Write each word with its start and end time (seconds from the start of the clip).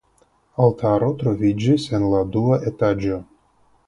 Altaro 0.67 1.09
troviĝis 1.19 1.85
en 1.97 2.07
la 2.13 2.21
dua 2.37 2.59
etaĝo. 2.73 3.21